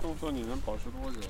[0.00, 1.20] 动作你能保持多久？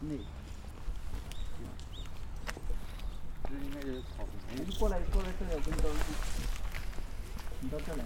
[0.00, 0.08] 那，
[3.44, 4.64] 这应该是草坪。
[4.64, 5.94] 你就过来，过来这里，我给你兜路。
[7.60, 8.04] 你到这来。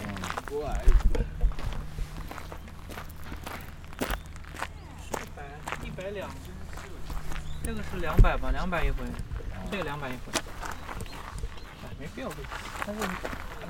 [0.00, 0.06] 嗯，
[0.50, 1.24] 我来一次。
[5.16, 6.28] 一百一百两，
[7.64, 8.50] 这个是两百吧？
[8.52, 8.98] 两百一回，
[9.70, 12.30] 这个两百一回，哎，没必要，
[12.84, 13.02] 但是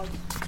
[0.00, 0.39] of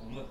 [0.00, 0.26] Bunu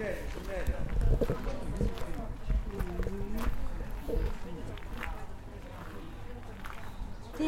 [0.00, 0.10] 庭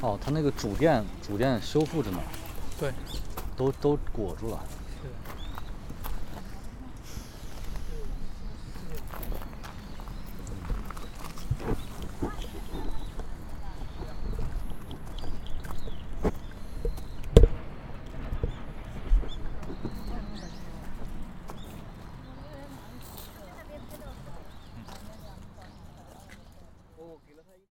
[0.00, 2.18] 哦，它那个主殿，主殿修复着呢，
[2.78, 2.92] 对，
[3.56, 4.60] 都都裹住了。